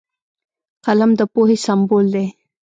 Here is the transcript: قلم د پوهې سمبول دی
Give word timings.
قلم 0.85 1.11
د 1.19 1.21
پوهې 1.33 1.57
سمبول 1.65 2.05
دی 2.13 2.25